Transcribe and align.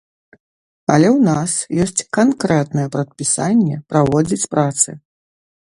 Але 0.93 1.07
ў 1.17 1.19
нас 1.29 1.53
ёсць 1.85 2.05
канкрэтнае 2.19 2.87
прадпісанне 2.97 3.75
праводзіць 3.95 4.49
працы. 4.57 4.89